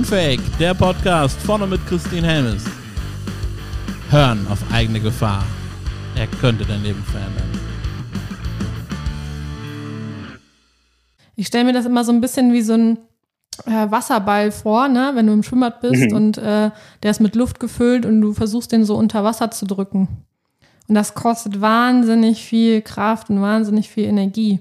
[0.00, 2.64] Unfake, der Podcast vorne mit Christine Helmes.
[4.10, 5.42] Hören auf eigene Gefahr.
[6.14, 7.50] Er könnte dein Leben verändern.
[11.34, 12.98] Ich stelle mir das immer so ein bisschen wie so ein
[13.64, 15.12] äh, Wasserball vor, ne?
[15.14, 16.14] wenn du im Schwimmbad bist Mhm.
[16.14, 16.70] und äh,
[17.02, 20.08] der ist mit Luft gefüllt und du versuchst den so unter Wasser zu drücken.
[20.88, 24.60] Und das kostet wahnsinnig viel Kraft und wahnsinnig viel Energie.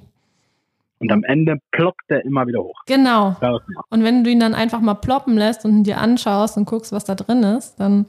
[1.00, 2.80] Und am Ende ploppt er immer wieder hoch.
[2.86, 3.36] Genau.
[3.42, 6.66] Ja, Und wenn du ihn dann einfach mal ploppen lässt und ihn dir anschaust und
[6.66, 8.06] guckst, was da drin ist, dann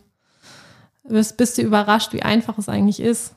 [1.02, 3.34] bist, bist du überrascht, wie einfach es eigentlich ist.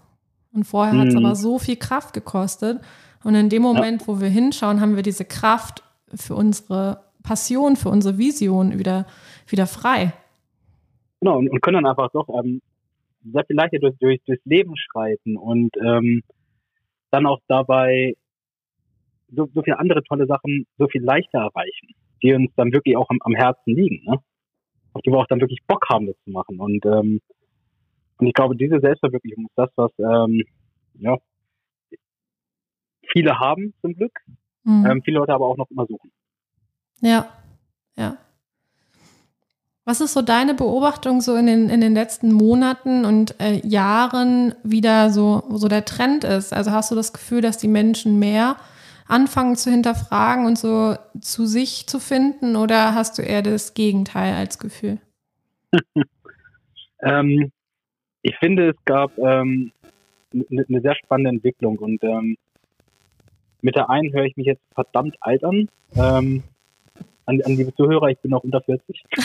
[0.53, 1.25] Und vorher hat es Mhm.
[1.25, 2.79] aber so viel Kraft gekostet.
[3.23, 5.83] Und in dem Moment, wo wir hinschauen, haben wir diese Kraft
[6.15, 9.05] für unsere Passion, für unsere Vision wieder,
[9.47, 10.13] wieder frei.
[11.21, 12.61] Genau, und, und können dann einfach doch ähm,
[13.31, 16.23] sehr viel leichter durch, durch, durchs Leben schreiten und ähm,
[17.11, 18.15] dann auch dabei
[19.31, 23.09] so, so viele andere tolle Sachen so viel leichter erreichen, die uns dann wirklich auch
[23.09, 24.17] am, am Herzen liegen, ne?
[24.93, 26.59] auf die wir auch dann wirklich Bock haben, das zu machen.
[26.59, 27.21] Und, ähm,
[28.17, 30.43] und ich glaube, diese Selbstverwirklichung ist das, was ähm,
[30.95, 31.17] ja,
[33.11, 34.19] viele haben zum Glück,
[34.63, 34.85] Mhm.
[34.85, 36.11] ähm, viele Leute aber auch noch immer suchen.
[37.01, 37.29] Ja,
[37.97, 38.17] ja.
[39.85, 44.53] Was ist so deine Beobachtung so in den, in den letzten Monaten und äh, Jahren
[44.63, 46.53] wieder so, so der Trend ist?
[46.53, 48.57] Also hast du das Gefühl, dass die Menschen mehr
[49.09, 54.35] anfangen zu hinterfragen und so zu sich zu finden oder hast du eher das Gegenteil
[54.35, 54.99] als Gefühl?
[57.01, 57.53] Ähm,
[58.23, 59.71] ich finde, es gab ähm,
[60.33, 62.35] eine ne sehr spannende Entwicklung und ähm,
[63.61, 65.69] mit der einen höre ich mich jetzt verdammt alt an.
[65.95, 66.43] Ähm,
[67.25, 69.05] an, an liebe Zuhörer, ich bin noch unter 40.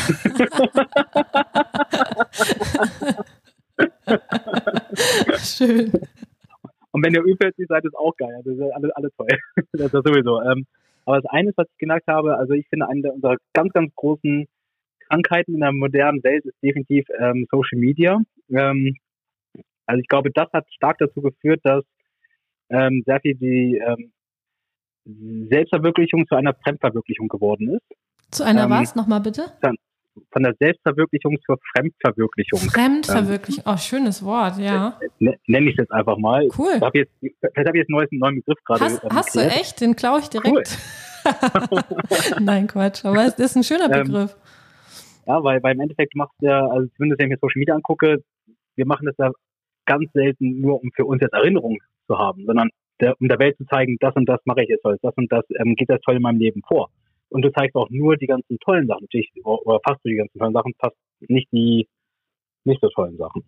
[5.43, 5.93] Schön.
[6.95, 8.33] Und wenn ihr 40 seid, ist auch geil.
[8.37, 9.27] Also das ist alle, alle toll.
[9.73, 10.41] das ist sowieso.
[10.43, 10.65] Ähm,
[11.05, 13.93] aber das eine ist, was ich gemerkt habe, also ich finde, eine unserer ganz, ganz
[13.97, 14.47] großen
[15.09, 18.21] Krankheiten in der modernen Welt ist definitiv ähm, Social Media.
[18.49, 18.95] Ähm,
[19.87, 21.83] also ich glaube, das hat stark dazu geführt, dass
[22.71, 24.13] ähm, sehr viel die ähm,
[25.51, 27.99] Selbstverwirklichung zu einer Fremdverwirklichung geworden ist.
[28.31, 28.95] Zu einer Ähm, was?
[28.95, 29.53] Nochmal bitte?
[30.35, 32.59] Von der Selbstverwirklichung zur Fremdverwirklichung.
[32.59, 33.63] Fremdverwirklichung.
[33.67, 34.99] Oh, schönes Wort, ja.
[35.21, 36.49] Ne- Nenne ich es jetzt einfach mal.
[36.59, 36.73] Cool.
[36.75, 38.85] Ich habe jetzt, vielleicht habe ich jetzt einen neuen, Begriff gerade.
[38.85, 39.81] Hast, ähm, hast du echt?
[39.81, 40.77] Den klaue ich direkt.
[42.41, 43.05] Nein, Quatsch.
[43.05, 44.37] Aber es ist ein schöner Ähm, Begriff.
[45.27, 48.23] Ja, weil, weil im Endeffekt macht ja, also zumindest wenn ich mir Social Media angucke,
[48.75, 49.31] wir machen das ja
[49.87, 51.79] ganz selten nur, um für uns jetzt Erinnerung
[52.09, 52.71] zu haben, sondern
[53.01, 55.45] der, um der Welt zu zeigen, das und das mache ich jetzt das und das
[55.59, 56.91] ähm, geht das toll in meinem Leben vor.
[57.35, 60.39] Und du zeigst auch nur die ganzen tollen Sachen, natürlich, oder fast nur die ganzen
[60.39, 61.89] tollen Sachen, fast nicht die
[62.63, 63.43] nicht so tollen Sachen.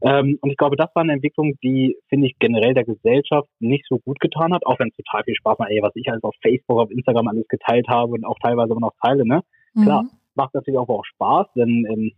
[0.00, 3.84] Ähm, und ich glaube, das war eine Entwicklung, die, finde ich, generell der Gesellschaft nicht
[3.88, 6.24] so gut getan hat, auch wenn es total viel Spaß macht, ey, was ich alles
[6.24, 9.42] auf Facebook, auf Instagram alles geteilt habe und auch teilweise immer noch teile, ne?
[9.80, 10.04] klar.
[10.04, 10.10] Mhm.
[10.34, 12.12] macht natürlich auch, auch Spaß, denn ähm,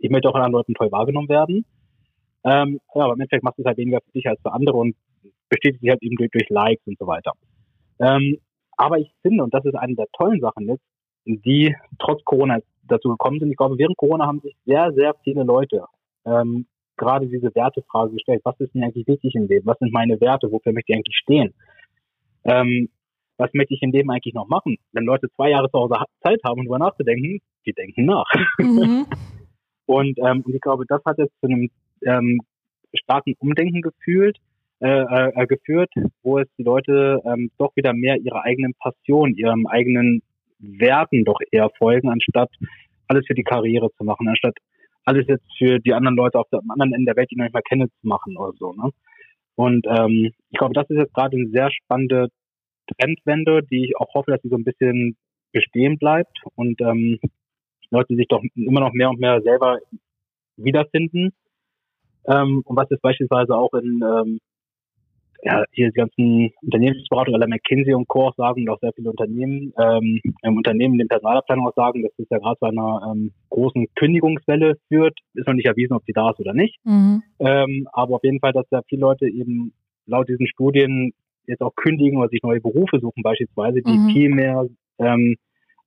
[0.00, 1.66] ich möchte auch von anderen Leuten toll wahrgenommen werden.
[2.44, 4.96] Ähm, ja, aber im Endeffekt macht es halt weniger für dich als für andere und
[5.50, 7.32] bestätigt sich halt eben durch, durch Likes und so weiter.
[8.00, 8.38] Ähm,
[8.76, 10.82] aber ich finde, und das ist eine der tollen Sachen jetzt,
[11.24, 15.44] die trotz Corona dazu gekommen sind, ich glaube, während Corona haben sich sehr, sehr viele
[15.44, 15.84] Leute
[16.24, 16.66] ähm,
[16.96, 18.42] gerade diese Wertefrage gestellt.
[18.44, 19.66] Was ist mir eigentlich wichtig im Leben?
[19.66, 20.50] Was sind meine Werte?
[20.50, 21.54] Wofür möchte ich eigentlich stehen?
[22.44, 22.88] Ähm,
[23.38, 24.76] was möchte ich im Leben eigentlich noch machen?
[24.92, 28.26] Wenn Leute zwei Jahre zu Hause ha- Zeit haben, um darüber nachzudenken, die denken nach.
[28.58, 29.06] Mhm.
[29.86, 31.68] Und, ähm, und ich glaube, das hat jetzt zu einem
[32.06, 32.40] ähm,
[32.94, 34.38] starken Umdenken gefühlt,
[34.82, 35.90] äh, äh, geführt,
[36.22, 40.22] wo es die Leute ähm, doch wieder mehr ihrer eigenen Passion, ihrem eigenen
[40.58, 42.50] Werten doch eher folgen, anstatt
[43.06, 44.56] alles für die Karriere zu machen, anstatt
[45.04, 47.54] alles jetzt für die anderen Leute auf dem anderen Ende der Welt, die noch nicht
[47.54, 48.72] mal kennen, zu machen oder so.
[48.72, 48.90] Ne?
[49.54, 52.28] Und ähm, ich glaube, das ist jetzt gerade eine sehr spannende
[52.98, 55.16] Trendwende, die ich auch hoffe, dass sie so ein bisschen
[55.52, 57.18] bestehen bleibt und ähm,
[57.90, 59.78] Leute sich doch immer noch mehr und mehr selber
[60.56, 61.30] wiederfinden.
[62.26, 64.40] Ähm, und was jetzt beispielsweise auch in ähm,
[65.44, 68.32] ja, hier die ganzen Unternehmensberatungen, aller McKinsey und Co.
[68.36, 72.28] sagen und auch sehr viele Unternehmen, ähm, im Unternehmen den Personalabteilungen auch sagen, dass es
[72.30, 75.18] ja gerade zu einer ähm, großen Kündigungswelle führt.
[75.34, 76.76] Ist noch nicht erwiesen, ob sie da ist oder nicht.
[76.84, 77.22] Mhm.
[77.40, 79.72] Ähm, aber auf jeden Fall, dass ja viele Leute eben
[80.06, 81.12] laut diesen Studien
[81.46, 84.08] jetzt auch kündigen oder sich neue Berufe suchen beispielsweise, die Mhm.
[84.12, 84.66] viel mehr
[84.98, 85.36] ähm,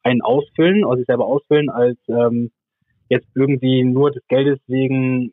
[0.04, 2.52] einen ausfüllen, also sich selber ausfüllen, als ähm,
[3.10, 5.32] jetzt irgendwie nur des Geldes wegen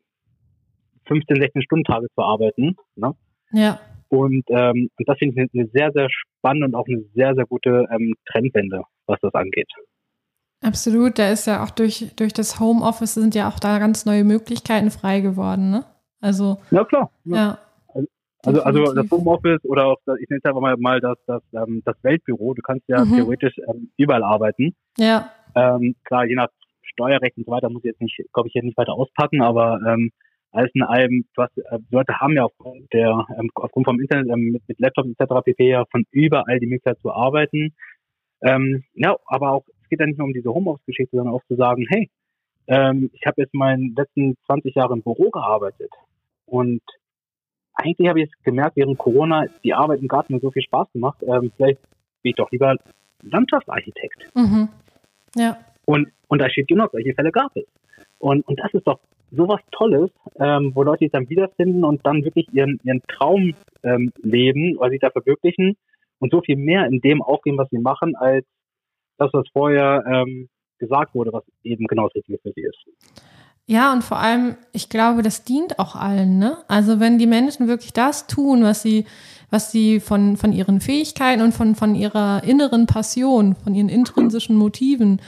[1.06, 2.76] 15, 16 Stunden Tage zu arbeiten.
[2.94, 3.14] Ne?
[3.52, 3.80] Ja.
[4.12, 7.46] Und, ähm, und das finde ich eine, sehr, sehr spannende und auch eine sehr, sehr
[7.46, 9.68] gute ähm, Trendwende, was das angeht.
[10.60, 14.22] Absolut, da ist ja auch durch, durch das Homeoffice sind ja auch da ganz neue
[14.24, 15.84] Möglichkeiten frei geworden, ne?
[16.20, 17.10] Also, Ja, klar.
[17.24, 17.58] ja.
[18.44, 19.10] Also, also das.
[19.10, 22.54] Homeoffice oder auch, das, ich nenne es einfach mal, mal das, das, ähm, das Weltbüro.
[22.54, 23.14] Du kannst ja Mhm.
[23.14, 24.74] theoretisch ähm, überall arbeiten.
[24.98, 26.48] Ja, Ähm, klar, je nach
[26.82, 29.80] Steuerrecht und so weiter muss ich jetzt nicht, glaube ich, hier nicht weiter auspacken, aber
[29.86, 30.10] ähm,
[30.52, 34.28] alles in allem, du hast, äh, Leute haben ja aufgrund der, ähm, aufgrund vom Internet
[34.28, 35.44] ähm, mit, mit Laptop etc.
[35.44, 35.68] pp.
[35.68, 37.74] ja von überall die Möglichkeit zu arbeiten.
[38.42, 41.56] Ähm, ja, aber auch, es geht ja nicht nur um diese Homeoffice-Geschichte, sondern auch zu
[41.56, 42.10] sagen, hey,
[42.66, 45.90] ähm, ich habe jetzt meinen letzten 20 Jahre im Büro gearbeitet
[46.46, 46.82] und
[47.74, 50.92] eigentlich habe ich jetzt gemerkt, während Corona die Arbeit im Garten mir so viel Spaß
[50.92, 51.80] gemacht, ähm, vielleicht
[52.22, 52.76] bin ich doch lieber
[53.22, 54.30] Landschaftsarchitekt.
[54.34, 54.68] Mhm.
[55.36, 55.56] Ja.
[55.86, 57.64] Und, und da steht genau, solche Fälle gab es.
[58.18, 59.00] Und, und das ist doch
[59.34, 64.12] sowas Tolles, ähm, wo Leute sich dann wiederfinden und dann wirklich ihren, ihren Traum ähm,
[64.22, 65.76] leben oder sich da verwirklichen
[66.18, 68.44] und so viel mehr in dem aufgeben, was sie machen, als
[69.18, 70.48] das, was vorher ähm,
[70.78, 72.78] gesagt wurde, was eben genau das Richtige für sie ist.
[73.66, 76.58] Ja, und vor allem, ich glaube, das dient auch allen, ne?
[76.66, 79.06] Also wenn die Menschen wirklich das tun, was sie,
[79.50, 84.56] was sie von, von ihren Fähigkeiten und von, von ihrer inneren Passion, von ihren intrinsischen
[84.56, 85.20] Motiven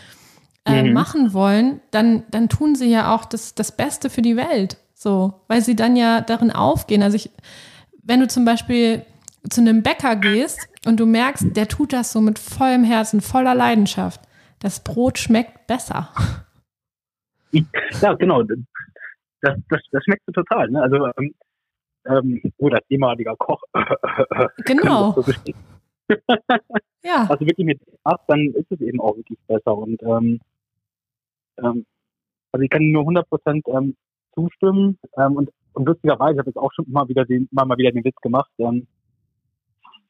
[0.66, 0.92] äh, mhm.
[0.92, 4.78] machen wollen, dann, dann tun sie ja auch das, das Beste für die Welt.
[4.94, 7.02] So, weil sie dann ja darin aufgehen.
[7.02, 7.30] Also ich,
[8.02, 9.04] wenn du zum Beispiel
[9.50, 13.54] zu einem Bäcker gehst und du merkst, der tut das so mit vollem Herzen, voller
[13.54, 14.20] Leidenschaft,
[14.60, 16.08] das Brot schmeckt besser.
[18.00, 18.42] Ja, genau.
[18.42, 18.58] Das,
[19.68, 20.68] das, das schmeckt total.
[20.70, 20.82] Ne?
[20.82, 21.34] Also, ähm,
[22.04, 23.62] ähm, oder oh, ehemaliger Koch.
[24.64, 25.14] Genau.
[27.04, 27.26] Ja.
[27.30, 29.76] Also wirklich mit ab, dann ist es eben auch wirklich besser.
[29.76, 30.40] Und ähm,
[31.58, 31.86] ähm,
[32.52, 33.96] also ich kann nur 100 Prozent ähm,
[34.34, 34.98] zustimmen.
[35.16, 38.04] Ähm, und, und lustigerweise habe ich auch schon mal wieder den, mal, mal wieder den
[38.04, 38.86] Witz gemacht, ähm,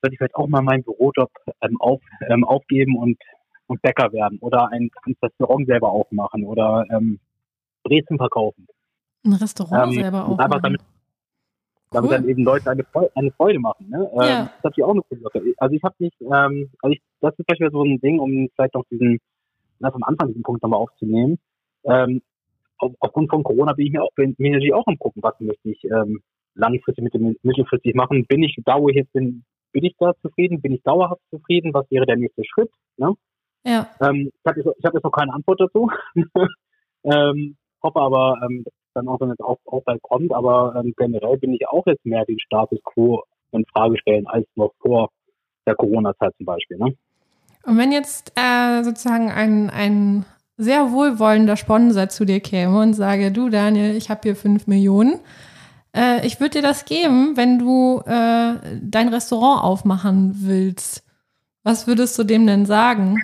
[0.02, 1.31] dass ich vielleicht auch mal meinen Bürojob
[1.62, 3.19] ähm, auf, ähm, aufgeben und,
[3.67, 7.19] und Bäcker werden oder ein, ein Restaurant selber aufmachen oder ähm,
[7.82, 8.67] Brezen verkaufen.
[9.25, 10.41] Ein Restaurant ähm, selber aufmachen.
[10.41, 10.81] Einfach damit,
[11.91, 13.88] damit dann eben Leute eine Freude, eine Freude machen.
[13.88, 14.11] Ne?
[14.12, 14.44] Ähm, ja.
[14.44, 15.43] Das ist natürlich auch coole Sache.
[15.56, 18.49] Also ich habe nicht, ähm, also ich, das ist zum Beispiel so ein Ding, um
[18.55, 19.19] vielleicht noch diesen,
[19.79, 21.38] na, vom Anfang diesen Punkt nochmal aufzunehmen.
[21.85, 22.23] Ähm,
[22.79, 25.38] auf, aufgrund von Corona bin ich mir auch, bin, bin natürlich auch am gucken, was
[25.41, 26.21] möchte ich ähm,
[26.55, 28.26] langfristig mit dem mittelfristig machen.
[28.26, 30.61] Bin ich da, wo ich jetzt bin, bin ich da zufrieden?
[30.61, 31.75] Bin ich dauerhaft zufrieden?
[31.75, 32.71] Was wäre der nächste Schritt?
[32.97, 33.15] Ne?
[33.65, 33.88] Ja.
[34.00, 35.91] Ähm, ich habe jetzt, hab jetzt noch keine Antwort dazu.
[37.05, 41.37] ähm, hoffe aber, ähm, dann auch, wenn es auch, auch bald kommt, aber ähm, generell
[41.38, 45.11] bin ich auch jetzt mehr den Status quo in Frage stellen als noch vor
[45.67, 46.79] der Corona-Zeit zum Beispiel.
[46.79, 46.94] Ne?
[47.66, 50.25] Und wenn jetzt äh, sozusagen ein, ein
[50.56, 55.20] sehr wohlwollender Sponsor zu dir käme und sage, du Daniel, ich habe hier fünf Millionen,
[55.96, 61.05] äh, ich würde dir das geben, wenn du äh, dein Restaurant aufmachen willst.
[61.62, 63.22] Was würdest du dem denn sagen?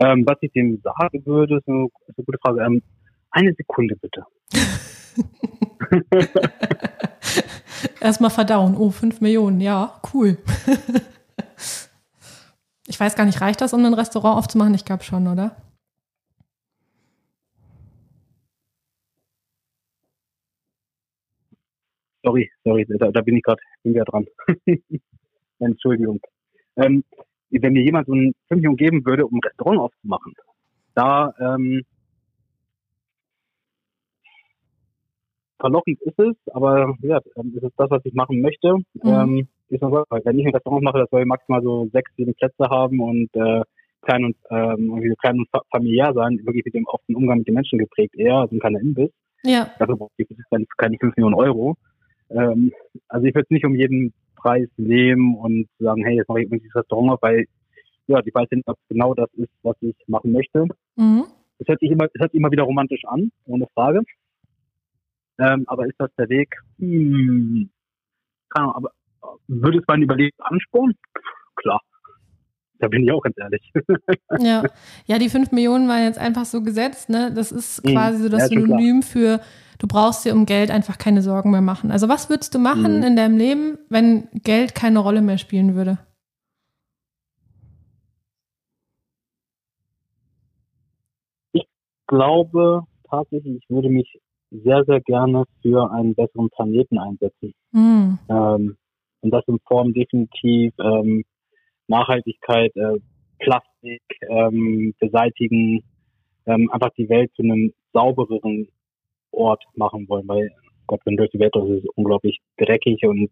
[0.00, 2.64] Ähm, was ich dem sagen würde, ist eine, ist eine gute Frage.
[2.64, 2.82] Ähm,
[3.30, 4.24] eine Sekunde bitte.
[8.00, 8.76] Erstmal verdauen.
[8.76, 9.60] Oh, 5 Millionen.
[9.60, 10.38] Ja, cool.
[12.86, 14.74] ich weiß gar nicht, reicht das, um ein Restaurant aufzumachen?
[14.74, 15.56] Ich glaube schon, oder?
[22.22, 24.26] Sorry, sorry, da, da bin ich gerade wieder dran.
[25.58, 26.20] Entschuldigung.
[26.76, 27.04] Ähm,
[27.50, 30.32] wenn mir jemand so ein 5 Millionen geben würde, um ein Restaurant aufzumachen,
[30.94, 31.82] da ähm,
[35.64, 38.74] verlockend ist es, aber ja, ist es das, was ich machen möchte.
[38.74, 39.02] Mhm.
[39.04, 42.68] Ähm, ist noch, wenn ich ein Restaurant mache, das soll maximal so sechs, sieben Plätze
[42.68, 43.62] haben und äh,
[44.02, 47.54] klein und ähm, klein und familiär sein, wirklich mit dem auf den Umgang mit den
[47.54, 49.10] Menschen geprägt eher, also ein kleiner Imbiss.
[49.42, 49.70] Ja.
[49.78, 51.76] Dafür brauche ich keine, keine 5 Millionen Euro.
[52.28, 52.70] Ähm,
[53.08, 56.44] also ich würde es nicht um jeden Preis nehmen und sagen, hey, jetzt mache ich
[56.44, 57.46] irgendwie das Restaurant auf, weil
[58.06, 60.66] ja, die weiß nicht, ob genau das ist, was ich machen möchte.
[60.96, 61.24] Mhm.
[61.58, 64.02] Es hört sich immer, es hört sich immer wieder romantisch an, ohne Frage.
[65.38, 66.54] Ähm, aber ist das der Weg?
[66.78, 67.70] Hm,
[68.50, 68.90] keine Ahnung, aber
[69.48, 70.96] würde es mein Überleben anspornen?
[71.56, 71.80] Klar.
[72.78, 73.72] Da bin ich auch ganz ehrlich.
[74.38, 74.64] ja.
[75.06, 77.32] ja, die 5 Millionen waren jetzt einfach so gesetzt, ne?
[77.34, 77.92] Das ist mhm.
[77.92, 79.40] quasi so das ja, Synonym für
[79.78, 81.90] du brauchst dir um Geld einfach keine Sorgen mehr machen.
[81.90, 83.02] Also was würdest du machen mhm.
[83.02, 85.98] in deinem Leben, wenn Geld keine Rolle mehr spielen würde?
[91.52, 91.66] Ich
[92.06, 94.20] glaube tatsächlich, ich würde mich
[94.62, 97.52] sehr, sehr gerne für einen besseren Planeten einsetzen.
[97.72, 98.18] Mhm.
[98.28, 98.76] Ähm,
[99.20, 101.24] und das in Form definitiv ähm,
[101.88, 102.98] Nachhaltigkeit, äh,
[103.38, 105.82] Plastik ähm, beseitigen,
[106.46, 108.68] ähm, einfach die Welt zu einem saubereren
[109.30, 110.50] Ort machen wollen, weil
[110.86, 113.30] Gott, wenn durch die Welt das ist unglaublich dreckig und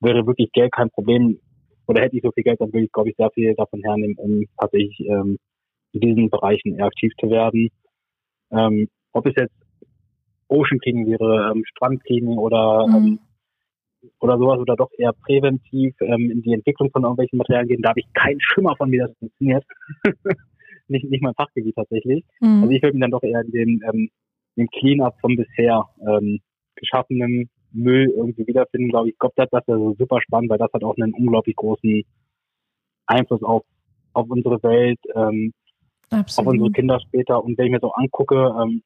[0.00, 1.38] wäre wirklich Geld kein Problem
[1.86, 4.16] oder hätte ich so viel Geld, dann würde ich, glaube ich, sehr viel davon hernehmen,
[4.16, 5.38] um tatsächlich ähm,
[5.92, 7.68] in diesen Bereichen eher aktiv zu werden.
[8.50, 9.54] Ähm, ob es jetzt
[10.48, 12.94] Ocean Cleaning wäre, ähm, Strand Cleaning oder mhm.
[12.94, 13.18] ähm,
[14.20, 17.82] oder sowas oder doch eher präventiv ähm, in die Entwicklung von irgendwelchen Materialien gehen.
[17.82, 19.64] Da habe ich keinen Schimmer von, wie das funktioniert.
[20.88, 22.24] nicht, nicht mein Fachgebiet tatsächlich.
[22.40, 22.62] Mhm.
[22.62, 24.10] Also ich würde mich dann doch eher in dem, ähm,
[24.56, 26.40] dem Clean-up von bisher ähm,
[26.76, 29.14] geschaffenen Müll irgendwie wiederfinden, glaube ich.
[29.14, 32.04] Ich glaube, das, das wäre so super spannend, weil das hat auch einen unglaublich großen
[33.06, 33.64] Einfluss auf,
[34.12, 35.52] auf unsere Welt, ähm,
[36.10, 37.42] auf unsere Kinder später.
[37.42, 38.82] Und wenn ich mir auch angucke, ähm,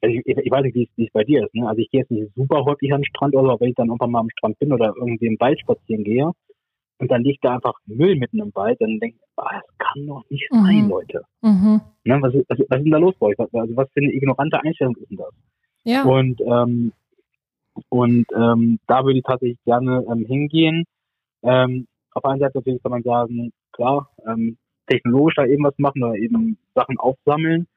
[0.00, 1.54] also ich, ich, weiß nicht, wie es bei dir ist.
[1.54, 1.68] Ne?
[1.68, 3.88] Also ich gehe jetzt nicht super häufig an den Strand oder so, wenn ich dann
[3.88, 6.30] irgendwann mal am Strand bin oder irgendwie im Wald spazieren gehe
[6.98, 10.06] und dann liegt da einfach Müll mitten im Wald, dann denke ich, ah, das kann
[10.06, 10.64] doch nicht mhm.
[10.64, 11.22] sein, Leute.
[11.42, 11.80] Mhm.
[12.04, 12.18] Ne?
[12.20, 13.38] Was, was, was ist denn da los bei euch?
[13.38, 15.34] Also was für eine ignorante Einstellung ist denn das?
[15.84, 16.04] Ja.
[16.04, 16.92] Und ähm,
[17.90, 20.84] und ähm, da würde ich tatsächlich gerne ähm, hingehen.
[21.42, 26.02] Ähm, auf einer Seite natürlich kann man sagen, klar, ähm, technologisch da eben was machen
[26.02, 27.68] oder eben Sachen aufsammeln,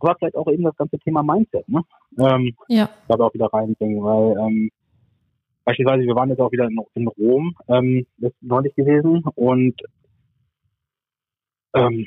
[0.00, 1.82] aber vielleicht auch eben das ganze Thema Mindset, ne?
[2.18, 2.88] Ähm, ja.
[3.08, 4.70] Da auch wieder reinbringen, weil ähm,
[5.64, 9.80] beispielsweise wir waren jetzt auch wieder in, in Rom, ähm, das ist neulich gewesen und
[11.74, 12.06] ähm,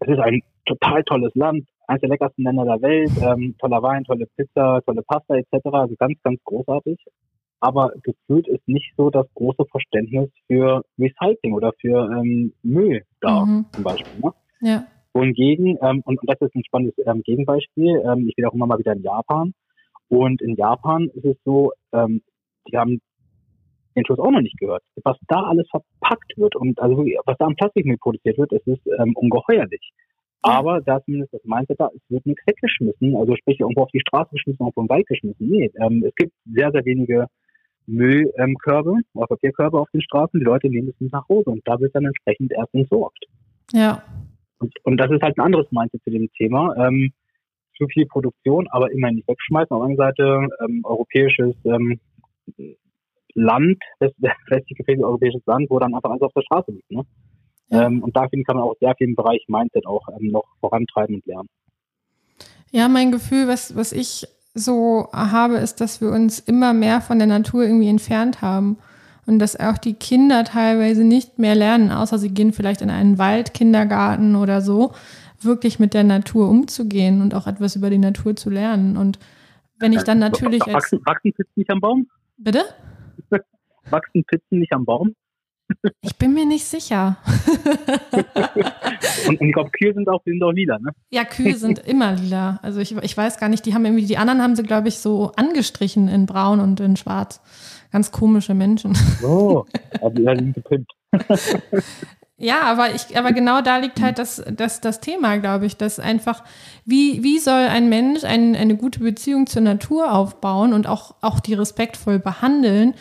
[0.00, 4.04] es ist ein total tolles Land, eines der leckersten Länder der Welt, ähm, toller Wein,
[4.04, 5.66] tolle Pizza, tolle Pasta etc.
[5.72, 6.98] Also ganz, ganz großartig.
[7.60, 13.44] Aber gefühlt ist nicht so das große Verständnis für Recycling oder für ähm, Müll da
[13.44, 13.66] mhm.
[13.72, 14.20] zum Beispiel.
[14.22, 14.32] Ne?
[14.60, 14.86] Ja.
[15.18, 18.66] Wohingegen, ähm, und, und das ist ein spannendes ähm, Gegenbeispiel, ähm, ich bin auch immer
[18.66, 19.52] mal wieder in Japan.
[20.08, 22.22] Und in Japan ist es so, ähm,
[22.70, 23.00] die haben
[23.96, 24.82] den Schuss auch noch nicht gehört.
[25.02, 28.86] Was da alles verpackt wird und also was da an Plastikmüll produziert wird, es ist
[28.98, 29.90] ähm, ungeheuerlich.
[30.40, 34.00] Aber da zumindest das Mindset da, es wird nichts weggeschmissen, also sprich irgendwo auf die
[34.00, 35.48] Straße geschmissen, irgendwo im Wald geschmissen.
[35.48, 37.26] Nee, ähm, es gibt sehr, sehr wenige
[37.86, 40.38] Müllkörbe, ähm, oder Papierkörbe auf den Straßen.
[40.38, 43.24] Die Leute nehmen es nicht nach Hause und da wird dann entsprechend erst entsorgt.
[43.72, 44.02] Ja.
[44.58, 46.74] Und, und das ist halt ein anderes Mindset zu dem Thema.
[46.76, 47.12] Ähm,
[47.78, 49.70] zu viel Produktion, aber immer nicht wegschmeißen.
[49.70, 52.00] Auf der anderen Seite ähm, europäisches ähm,
[53.34, 56.90] Land, westlich gefährliches europäisches Land, wo dann einfach alles auf der Straße liegt.
[56.90, 57.04] Ne?
[57.70, 60.32] Ähm, und da finde ich, kann man auch sehr viel im Bereich Mindset auch ähm,
[60.32, 61.48] noch vorantreiben und lernen.
[62.70, 67.18] Ja, mein Gefühl, was, was ich so habe, ist, dass wir uns immer mehr von
[67.18, 68.78] der Natur irgendwie entfernt haben.
[69.28, 73.18] Und dass auch die Kinder teilweise nicht mehr lernen, außer sie gehen vielleicht in einen
[73.18, 74.94] Waldkindergarten oder so,
[75.42, 78.96] wirklich mit der Natur umzugehen und auch etwas über die Natur zu lernen.
[78.96, 79.18] Und
[79.78, 80.62] wenn ich dann natürlich.
[80.62, 82.08] Wachsen, wachsen Pizzen nicht am Baum?
[82.38, 82.62] Bitte?
[83.90, 85.14] wachsen Pizzen nicht am Baum?
[86.00, 87.18] Ich bin mir nicht sicher.
[89.28, 90.92] und, und, ich glaube, Kühe sind auch, sind auch lila, ne?
[91.10, 92.58] Ja, Kühe sind immer lila.
[92.62, 94.98] Also ich, ich weiß gar nicht, die haben irgendwie, die anderen haben sie, glaube ich,
[94.98, 97.42] so angestrichen in braun und in schwarz.
[97.90, 98.96] Ganz komische Menschen.
[99.22, 99.64] Oh,
[100.00, 100.92] aber ja, gepimpt.
[102.40, 105.98] Ja, aber ich, aber genau da liegt halt das, das, das Thema, glaube ich, dass
[105.98, 106.44] einfach,
[106.84, 111.40] wie, wie soll ein Mensch ein, eine gute Beziehung zur Natur aufbauen und auch, auch
[111.40, 112.94] die respektvoll behandeln,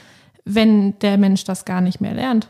[0.43, 2.49] wenn der Mensch das gar nicht mehr lernt.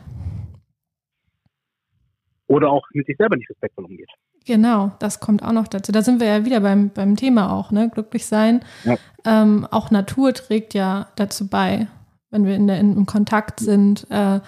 [2.46, 4.08] Oder auch mit sich selber nicht respektvoll umgeht.
[4.46, 5.92] Genau, das kommt auch noch dazu.
[5.92, 7.90] Da sind wir ja wieder beim, beim Thema auch, ne?
[7.92, 8.62] Glücklich sein.
[8.84, 8.96] Ja.
[9.26, 11.86] Ähm, auch Natur trägt ja dazu bei,
[12.30, 14.40] wenn wir in der, in, im Kontakt sind, äh,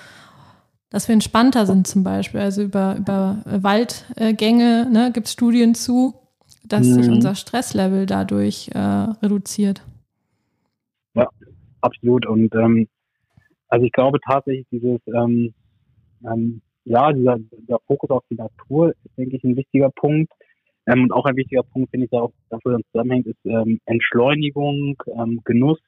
[0.91, 2.41] dass wir entspannter sind zum Beispiel.
[2.41, 6.15] Also über, über Waldgänge ne, gibt es Studien zu,
[6.65, 6.95] dass mhm.
[6.95, 9.83] sich unser Stresslevel dadurch äh, reduziert.
[11.15, 11.29] Ja,
[11.81, 12.27] absolut.
[12.27, 12.89] Und ähm,
[13.69, 15.55] also ich glaube tatsächlich, dieses, ähm,
[16.25, 20.33] ähm, ja, dieser, dieser Fokus auf die Natur ist, denke ich, ein wichtiger Punkt.
[20.87, 24.97] Ähm, und auch ein wichtiger Punkt, finde ich, der auch dafür zusammenhängt, ist ähm, Entschleunigung,
[25.07, 25.79] ähm, Genuss.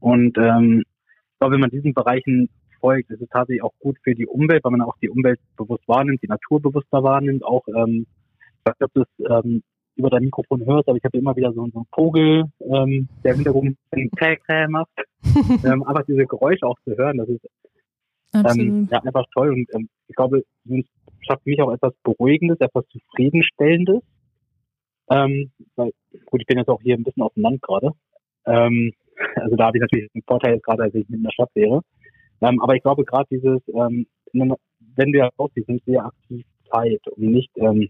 [0.00, 2.48] Und ähm, ich glaube, wenn man diesen Bereichen
[2.80, 5.86] folgt, ist es tatsächlich auch gut für die Umwelt, weil man auch die Umwelt bewusst
[5.86, 8.06] wahrnimmt, die Natur bewusster wahrnimmt, auch ähm,
[8.58, 9.62] ich weiß nicht, ob du es ähm,
[9.96, 13.32] über dein Mikrofon hörst, aber ich habe immer wieder so, so einen Vogel, ähm, der
[13.32, 13.78] im Hintergrund
[14.16, 14.90] Kräh, Kräh macht.
[15.64, 17.46] ähm, einfach diese Geräusche auch zu hören, das ist
[18.34, 19.52] ähm, ja, einfach toll.
[19.52, 20.84] Und ähm, ich glaube, es
[21.20, 24.02] schafft für mich auch etwas Beruhigendes, etwas Zufriedenstellendes.
[25.08, 25.92] Ähm, weil,
[26.26, 27.92] gut, ich bin jetzt auch hier ein bisschen auf dem Land gerade.
[28.44, 28.92] Ähm,
[29.36, 31.80] also da habe ich natürlich einen Vorteil gerade, als ich in der Stadt wäre.
[32.42, 37.30] Ähm, aber ich glaube gerade dieses, ähm, wenn wir rausziehen, sind wir aktiv Zeit, um
[37.30, 37.88] nicht ähm,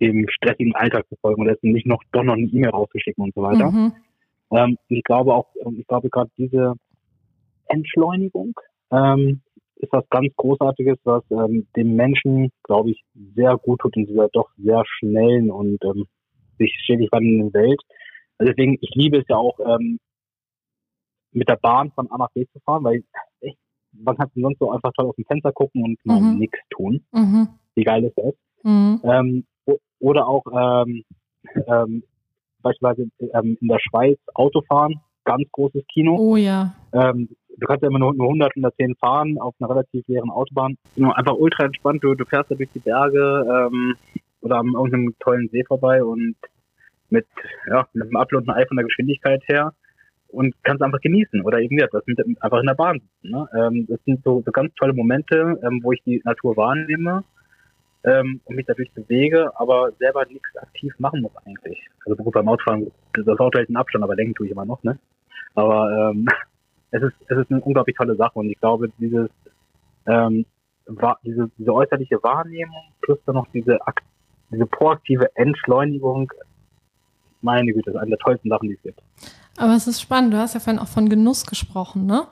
[0.00, 3.42] dem stressigen Alltag zu folgen oder nicht noch doch noch eine E-Mail rauszuschicken und so
[3.42, 3.70] weiter.
[3.70, 3.92] Mhm.
[4.50, 6.74] Ähm, ich glaube auch, ähm, ich glaube gerade diese
[7.68, 8.58] Entschleunigung
[8.90, 9.40] ähm,
[9.76, 13.02] ist was ganz Großartiges, was ähm, dem Menschen, glaube ich,
[13.34, 16.06] sehr gut tut in dieser doch sehr schnellen und ähm,
[16.58, 17.80] sich stetig wandelnden Welt.
[18.38, 19.98] Also deswegen, ich liebe es ja auch, ähm,
[21.38, 23.02] mit der Bahn von A nach B zu fahren, weil
[23.40, 23.58] echt,
[23.92, 26.38] man kann sonst so einfach toll aus dem Fenster gucken und mal mhm.
[26.38, 27.04] nichts tun.
[27.12, 27.48] Mhm.
[27.74, 28.34] Wie geil ist das?
[28.64, 29.00] Mhm.
[29.04, 29.44] Ähm,
[30.00, 31.04] oder auch ähm,
[31.66, 32.02] ähm,
[32.62, 36.16] beispielsweise ähm, in der Schweiz Autofahren, ganz großes Kino.
[36.18, 36.74] Oh ja.
[36.92, 40.76] Ähm, du kannst ja immer nur, nur 100, 110 fahren auf einer relativ leeren Autobahn.
[40.96, 42.02] Einfach ultra entspannt.
[42.02, 43.94] Du, du fährst da durch die Berge ähm,
[44.40, 46.36] oder an irgendeinem tollen See vorbei und
[47.10, 47.26] mit,
[47.68, 49.72] ja, mit einem Upload und Ei von der Geschwindigkeit her
[50.28, 53.30] und kannst einfach genießen oder etwas mit, einfach in der Bahn sitzen.
[53.30, 53.48] Ne?
[53.56, 57.24] Ähm, das sind so, so ganz tolle Momente, ähm, wo ich die Natur wahrnehme
[58.04, 61.78] ähm, und mich dadurch bewege, aber selber nichts aktiv machen muss eigentlich.
[62.04, 64.82] Also gut beim Autofahren, das Auto hält einen Abstand, aber lenken tue ich immer noch,
[64.82, 64.98] ne?
[65.54, 66.26] Aber ähm,
[66.90, 69.30] es ist es ist eine unglaublich tolle Sache und ich glaube, dieses
[70.06, 70.44] ähm,
[70.86, 73.78] war, diese, diese äußerliche Wahrnehmung plus dann noch diese
[74.50, 76.32] diese proaktive Entschleunigung,
[77.42, 79.00] meine Güte, das ist eine der tollsten Sachen, die es gibt.
[79.58, 82.26] Aber es ist spannend, du hast ja vorhin auch von Genuss gesprochen, ne?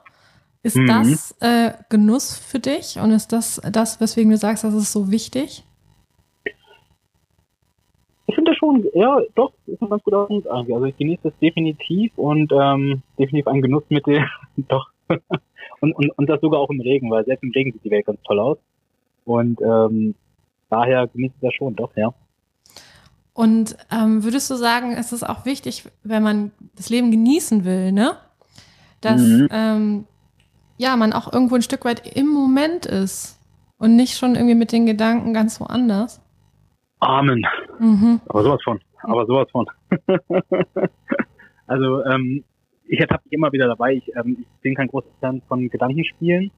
[0.63, 0.87] Ist mhm.
[0.87, 5.11] das äh, Genuss für dich und ist das das, weswegen du sagst, das ist so
[5.11, 5.65] wichtig?
[8.29, 10.75] Ich finde das schon, ja, doch, ist ein ganz guter Punkt eigentlich.
[10.75, 14.25] Also ich genieße das definitiv und ähm, definitiv ein Genussmittel,
[14.69, 14.87] doch.
[15.81, 18.07] und, und, und das sogar auch im Regen, weil selbst im Regen sieht die Welt
[18.07, 18.59] ganz toll aus.
[19.25, 20.15] Und ähm,
[20.71, 22.13] daher genieße ich das schon, doch, ja.
[23.37, 27.93] Und ähm, würdest du sagen, es ist auch wichtig, wenn man das Leben genießen will,
[27.93, 28.17] ne?
[29.03, 29.49] Dass mhm.
[29.51, 30.05] ähm,
[30.79, 33.39] ja man auch irgendwo ein Stück weit im Moment ist
[33.77, 36.23] und nicht schon irgendwie mit den Gedanken ganz woanders.
[37.01, 37.47] Amen.
[37.79, 38.23] Mhm.
[38.27, 38.81] Aber sowas von.
[39.03, 39.67] Aber sowas von.
[41.67, 42.43] also ähm,
[42.87, 43.97] ich ertappe mich immer wieder dabei.
[43.97, 46.51] Ich, ähm, ich bin kein großer Fan von Gedankenspielen.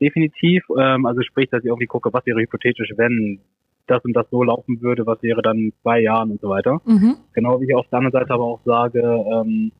[0.00, 0.62] Definitiv.
[0.78, 3.40] Ähm, also sprich, dass ich irgendwie gucke, was wäre hypothetisch, wenn
[3.92, 6.80] das und das so laufen würde, was wäre dann in zwei Jahren und so weiter.
[6.84, 7.16] Mhm.
[7.32, 9.72] Genau wie ich auf der anderen Seite aber auch sage, ähm,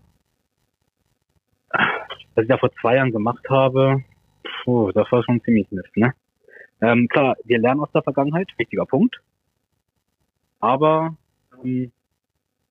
[2.35, 4.05] was ich da vor zwei Jahren gemacht habe,
[4.65, 6.13] puh, das war schon ziemlich Mist, ne?
[6.81, 9.21] Ähm, klar, wir lernen aus der Vergangenheit, wichtiger Punkt.
[10.59, 11.17] Aber
[11.63, 11.93] ähm,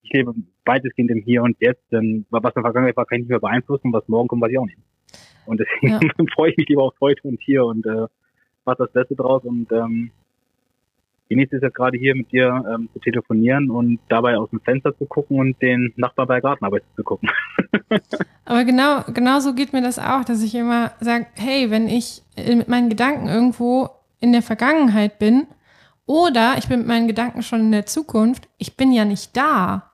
[0.02, 0.34] ich lebe
[0.64, 3.40] weitestgehend im Hier und Jetzt, denn was in der Vergangenheit war, kann ich nicht mehr
[3.40, 4.78] beeinflussen, was morgen kommt, weiß ich auch nicht.
[5.46, 6.24] Und deswegen ja.
[6.34, 8.06] freue ich mich lieber auf heute und hier und äh,
[8.64, 10.10] mach das Beste draus und ähm,
[11.32, 14.96] genieße es jetzt gerade hier mit dir ähm, zu telefonieren und dabei aus dem Fenster
[14.96, 17.30] zu gucken und den Nachbar bei Gartenarbeit zu gucken.
[18.44, 22.22] Aber genau, genau so geht mir das auch, dass ich immer sage, hey, wenn ich
[22.36, 23.90] mit meinen Gedanken irgendwo
[24.20, 25.46] in der Vergangenheit bin,
[26.06, 28.48] oder ich bin mit meinen Gedanken schon in der Zukunft.
[28.58, 29.90] Ich bin ja nicht da.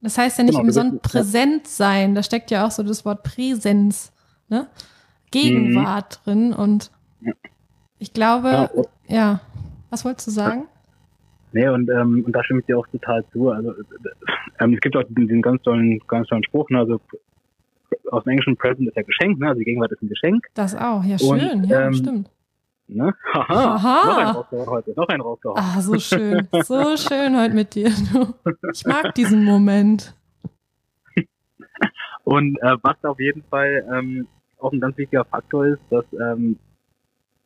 [0.00, 2.14] Das heißt ja nicht genau, umsonst präsent sein.
[2.14, 4.12] Da steckt ja auch so das Wort Präsenz,
[4.48, 4.68] ne?
[5.30, 6.30] Gegenwart mhm.
[6.30, 6.52] drin.
[6.52, 6.90] Und
[7.98, 8.70] ich glaube,
[9.08, 9.40] ja, ja,
[9.90, 10.68] was wolltest du sagen?
[11.52, 13.50] Nee, und, ähm, und da stimme ich dir auch total zu.
[13.50, 13.74] Also
[14.60, 16.80] ähm, es gibt auch diesen, diesen ganz tollen, ganz tollen Spruch, ne?
[16.80, 17.00] also
[18.10, 19.48] aus dem Englischen Present ist ja Geschenk, ne?
[19.48, 20.46] also die Gegenwart ist ein Geschenk.
[20.54, 22.30] Das auch, ja schön, und, ja, ähm, stimmt.
[22.88, 23.12] Ne?
[23.32, 24.06] Haha, Aha.
[24.06, 25.58] Noch ein rausgehauen heute, noch ein rausgehauen.
[25.58, 27.90] Ah, so schön, so schön heute mit dir.
[28.72, 30.14] Ich mag diesen Moment.
[32.24, 34.26] Und äh, was auf jeden Fall ähm,
[34.58, 36.58] auch ein ganz wichtiger Faktor ist, dass ähm,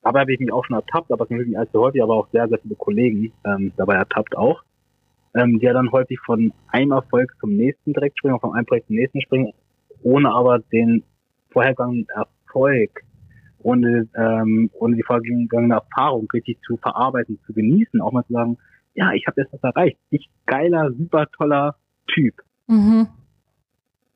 [0.02, 2.28] dabei habe ich mich auch schon ertappt, aber es sind nicht allzu häufig, aber auch
[2.32, 4.62] sehr, sehr viele Kollegen ähm, dabei ertappt auch,
[5.34, 8.86] ähm, die ja dann häufig von einem Erfolg zum nächsten direkt springen, von einem Projekt
[8.88, 9.52] zum nächsten springen,
[10.02, 11.02] ohne aber den
[11.50, 13.04] vorhergegangenen Erfolg
[13.62, 18.58] ohne, ähm, ohne die vorgegangene Erfahrung richtig zu verarbeiten, zu genießen, auch mal zu sagen,
[18.94, 19.98] ja, ich habe jetzt was erreicht.
[20.10, 22.34] Ich geiler, super toller Typ.
[22.66, 23.08] Mhm.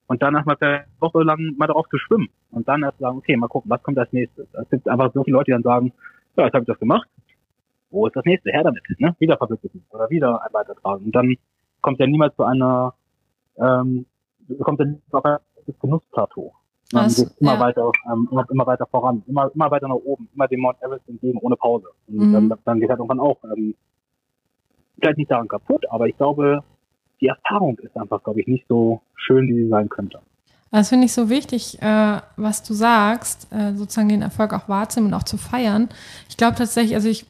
[0.06, 2.28] Und danach mal eine Woche lang mal darauf zu schwimmen.
[2.50, 4.46] Und dann erst sagen, okay, mal gucken, was kommt als nächstes.
[4.52, 5.92] Es gibt einfach so viele Leute, die dann sagen,
[6.36, 7.08] ja, jetzt habe ich das gemacht.
[7.90, 8.50] Wo ist das nächste?
[8.50, 9.14] Her damit, ne?
[9.18, 11.06] Wieder verwirklichen oder wieder ein weitertragen.
[11.06, 11.36] Und dann
[11.80, 12.94] kommt ja niemals zu einer,
[13.56, 14.06] ähm,
[14.60, 15.38] kommt dann auf ein
[15.80, 16.52] Genussplateau.
[16.92, 17.60] Man geht immer ja.
[17.60, 21.08] weiter, ähm, immer, immer, weiter voran, immer, immer weiter nach oben, immer dem Mount Everest
[21.08, 21.86] entgegen, ohne Pause.
[22.06, 22.48] Und mhm.
[22.48, 23.74] dann, dann geht halt irgendwann auch, ähm,
[24.98, 26.62] vielleicht nicht daran kaputt, aber ich glaube,
[27.20, 30.20] die Erfahrung ist einfach, glaube ich, nicht so schön, wie sie sein könnte.
[30.70, 35.12] Das finde ich so wichtig, äh, was du sagst, äh, sozusagen den Erfolg auch wahrzunehmen
[35.12, 35.88] und auch zu feiern.
[36.28, 37.26] Ich glaube tatsächlich, also ich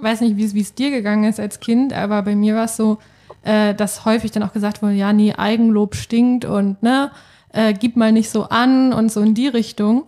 [0.00, 2.98] weiß nicht, wie es dir gegangen ist als Kind, aber bei mir war es so,
[3.42, 7.10] äh, dass häufig dann auch gesagt wurde, ja, nee, Eigenlob stinkt und ne,
[7.52, 10.04] äh, gib mal nicht so an und so in die Richtung.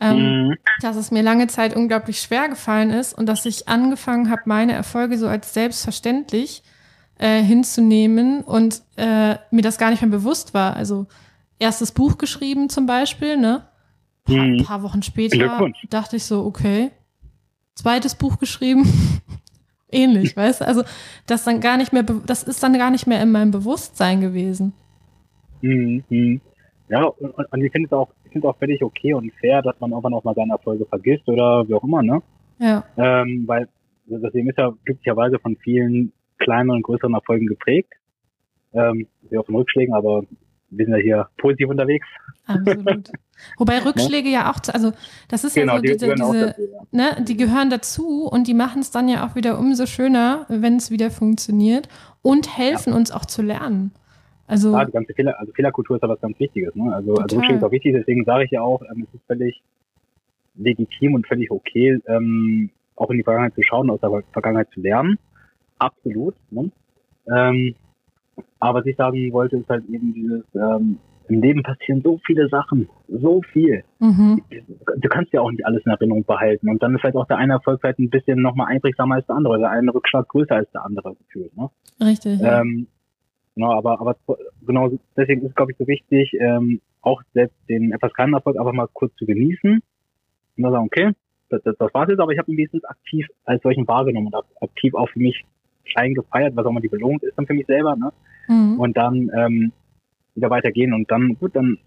[0.00, 0.56] Ähm, mhm.
[0.80, 4.72] Dass es mir lange Zeit unglaublich schwer gefallen ist und dass ich angefangen habe, meine
[4.72, 6.75] Erfolge so als selbstverständlich äh,
[7.18, 10.76] hinzunehmen und äh, mir das gar nicht mehr bewusst war.
[10.76, 11.06] Also
[11.58, 13.62] erstes Buch geschrieben zum Beispiel, ne?
[14.28, 16.90] Ein paar, paar Wochen später dachte ich so, okay,
[17.74, 18.84] zweites Buch geschrieben,
[19.88, 20.66] ähnlich, weißt du?
[20.66, 20.82] Also
[21.26, 24.72] das dann gar nicht mehr, das ist dann gar nicht mehr in meinem Bewusstsein gewesen.
[25.60, 26.40] Mhm.
[26.88, 29.78] Ja, und, und ich finde es auch, ich finde auch völlig okay und fair, dass
[29.80, 32.22] man irgendwann auch mal seine Erfolge vergisst oder wie auch immer, ne?
[32.58, 32.84] Ja.
[32.96, 33.68] Ähm, weil
[34.06, 37.92] das Leben ist ja glücklicherweise von vielen kleineren und größeren Erfolgen geprägt.
[38.72, 40.22] Ähm, wie auch von Rückschlägen, aber
[40.70, 42.06] wir sind ja hier positiv unterwegs.
[42.46, 43.10] Absolut.
[43.58, 44.92] Wobei Rückschläge ja auch, also
[45.28, 46.54] das ist genau, ja so die diese, diese dazu, ja.
[46.90, 50.76] ne, die gehören dazu und die machen es dann ja auch wieder umso schöner, wenn
[50.76, 51.88] es wieder funktioniert
[52.22, 52.96] und helfen ja.
[52.96, 53.92] uns auch zu lernen.
[54.46, 56.74] Also, ja, die ganze Fehler, also Fehlerkultur ist ja was ganz Wichtiges.
[56.74, 56.94] Ne?
[56.94, 59.60] Also, also Rückschläge ist auch wichtig, deswegen sage ich ja auch, ähm, es ist völlig
[60.54, 64.80] legitim und völlig okay, ähm, auch in die Vergangenheit zu schauen, aus der Vergangenheit zu
[64.80, 65.18] lernen.
[65.78, 66.34] Absolut.
[66.50, 66.70] Ne?
[67.28, 67.74] Ähm,
[68.60, 72.48] aber was ich sagen wollte, ist halt eben dieses, ähm, im Leben passieren so viele
[72.48, 73.82] Sachen, so viel.
[73.98, 74.42] Mhm.
[74.96, 76.68] Du kannst ja auch nicht alles in Erinnerung behalten.
[76.68, 79.36] Und dann ist halt auch der eine Erfolg vielleicht ein bisschen nochmal einprägsamer als der
[79.36, 81.56] andere, der eine Rückschlag größer als der andere gefühlt.
[81.56, 81.68] Ne?
[82.00, 82.40] Richtig.
[82.42, 82.86] Ähm,
[83.54, 84.16] genau, aber, aber
[84.64, 88.58] genau deswegen ist es, glaube ich, so wichtig, ähm, auch selbst den etwas kleinen Erfolg
[88.58, 89.80] einfach mal kurz zu genießen.
[90.56, 91.12] Und dann sagen, okay,
[91.48, 94.44] das, das, das war's jetzt, aber ich habe ihn wenigstens aktiv als solchen wahrgenommen und
[94.60, 95.44] aktiv auch für mich
[95.86, 97.96] klein gefeiert, was auch immer die Belohnung ist dann für mich selber.
[97.96, 98.12] Ne?
[98.48, 98.78] Mhm.
[98.78, 99.72] Und dann ähm,
[100.34, 101.78] wieder weitergehen und dann, gut, dann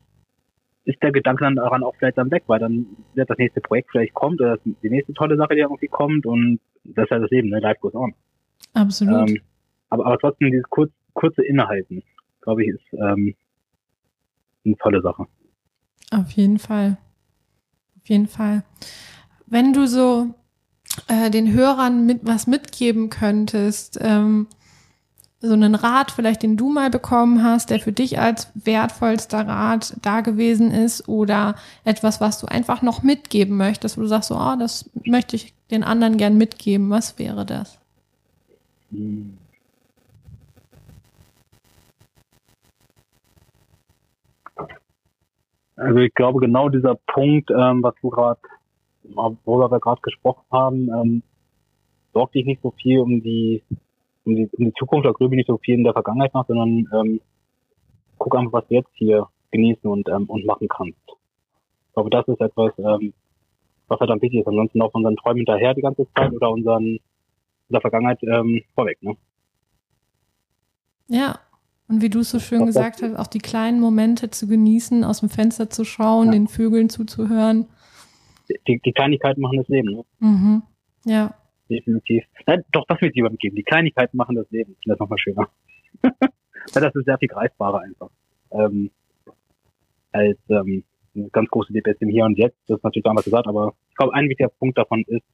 [0.86, 3.92] ist der Gedanke dann daran auch vielleicht dann weg, weil dann wird das nächste Projekt
[3.92, 7.30] vielleicht kommt oder die nächste tolle Sache, die irgendwie kommt und das ist halt das
[7.30, 7.60] Leben, ne?
[7.60, 8.14] Life goes on.
[8.74, 9.30] Absolut.
[9.30, 9.40] Ähm,
[9.90, 12.02] aber, aber trotzdem dieses kurz, kurze Innehalten,
[12.42, 13.36] glaube ich, ist ähm,
[14.66, 15.26] eine tolle Sache.
[16.12, 16.98] Auf jeden Fall.
[17.98, 18.64] Auf jeden Fall.
[19.46, 20.34] Wenn du so
[21.08, 24.48] äh, den Hörern mit was mitgeben könntest, ähm,
[25.42, 29.96] so einen Rat vielleicht, den du mal bekommen hast, der für dich als wertvollster Rat
[30.02, 34.36] da gewesen ist oder etwas, was du einfach noch mitgeben möchtest, wo du sagst, so,
[34.36, 36.90] oh, das möchte ich den anderen gern mitgeben.
[36.90, 37.80] Was wäre das?
[45.78, 48.42] Also ich glaube genau dieser Punkt, ähm, was du gerade,
[49.16, 51.24] worüber wir gerade gesprochen haben, ähm,
[52.14, 53.64] sorgt dich nicht so viel um die
[54.26, 56.46] um die, um die Zukunft, da grübe ich nicht so viel in der Vergangenheit nach,
[56.48, 57.22] sondern ähm,
[58.18, 60.98] guck einfach, was du jetzt hier genießen und, ähm, und machen kannst.
[61.08, 63.14] Ich glaube, das ist etwas, ähm,
[63.88, 64.48] was halt am wichtigsten ist.
[64.48, 67.00] Ansonsten auch unseren Träumen hinterher die ganze Zeit oder unseren,
[67.68, 69.02] unserer Vergangenheit ähm, vorweg.
[69.02, 69.16] Ne?
[71.08, 71.40] Ja,
[71.88, 75.22] und wie du es so schön gesagt hast, auch die kleinen Momente zu genießen, aus
[75.22, 76.34] dem Fenster zu schauen, ja.
[76.34, 77.66] den Vögeln zuzuhören.
[78.68, 79.92] Die, die Kleinigkeiten machen das Leben.
[79.92, 80.04] Ne?
[80.20, 80.64] Mhm.
[81.06, 81.36] Ja
[81.70, 82.24] definitiv.
[82.46, 83.56] Nein, doch, das wird lieber mitgeben.
[83.56, 84.76] Die Kleinigkeiten machen das Leben.
[84.86, 85.50] Das ist nochmal schöner.
[86.74, 88.10] das ist sehr viel greifbarer einfach.
[88.52, 88.92] Ähm,
[90.12, 90.84] als ähm,
[91.16, 92.58] eine ganz große Debatte im Hier und Jetzt.
[92.68, 95.26] Das ist natürlich damals gesagt, aber ich glaube, ein wichtiger Punkt davon ist,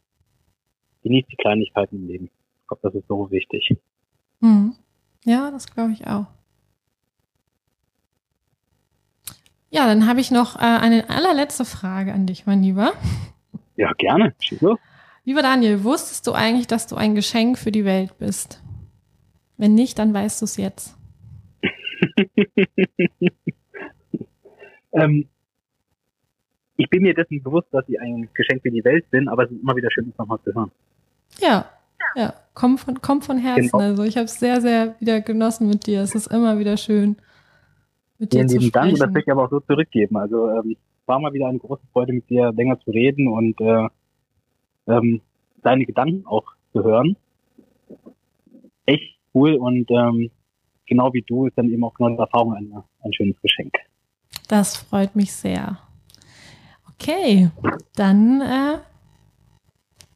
[1.04, 2.26] genießt die Kleinigkeiten im Leben.
[2.62, 3.78] Ich glaube, das ist so wichtig.
[4.42, 4.76] Mhm.
[5.24, 6.26] Ja, das glaube ich auch.
[9.76, 12.94] Ja, dann habe ich noch äh, eine allerletzte Frage an dich, mein Lieber.
[13.76, 14.34] Ja, gerne.
[15.26, 18.64] Lieber Daniel, wusstest du eigentlich, dass du ein Geschenk für die Welt bist?
[19.58, 20.98] Wenn nicht, dann weißt du es jetzt.
[24.94, 25.28] ähm,
[26.78, 29.52] ich bin mir dessen bewusst, dass ich ein Geschenk für die Welt bin, aber es
[29.52, 30.72] ist immer wieder schön, das nochmal zu hören.
[31.42, 31.70] Ja,
[32.16, 33.72] ja, komm von, komm von Herzen.
[33.72, 33.84] Genau.
[33.84, 36.02] Also ich habe es sehr, sehr wieder genossen mit dir.
[36.02, 37.18] Es ist immer wieder schön,
[38.20, 38.72] mit dir zu.
[38.72, 40.18] Dank und das will ich aber auch so zurückgeben.
[40.18, 40.76] Also ähm,
[41.06, 43.88] war mal wieder eine große Freude, mit dir länger zu reden und äh,
[44.88, 45.22] ähm,
[45.62, 47.16] deine Gedanken auch zu hören.
[48.86, 50.32] Echt cool und ähm,
[50.86, 52.74] genau wie du ist dann eben auch genau die Erfahrung ein,
[53.04, 53.74] ein schönes Geschenk.
[54.48, 55.80] Das freut mich sehr.
[56.94, 57.50] Okay,
[57.96, 58.78] dann äh,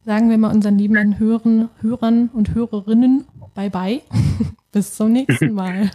[0.05, 3.25] sagen wir mal unseren lieben Hörern, Hörern und Hörerinnen
[3.59, 4.01] bye bye.
[4.71, 5.91] Bis zum nächsten Mal.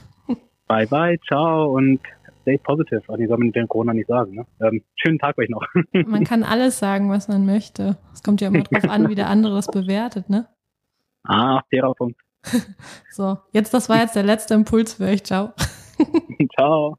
[0.74, 2.00] Bye bye, ciao und
[2.42, 3.02] stay positive.
[3.06, 4.34] Also die soll man den Corona nicht sagen.
[4.34, 4.46] Ne?
[4.60, 5.64] Ähm, schönen Tag euch noch.
[6.06, 7.96] man kann alles sagen, was man möchte.
[8.12, 10.48] Es kommt ja immer drauf an, wie der andere das bewertet, ne?
[11.22, 12.20] Ah, fairer Punkt.
[13.10, 15.22] so, jetzt, das war jetzt der letzte Impuls für euch.
[15.22, 15.52] Ciao.
[16.56, 16.98] Ciao.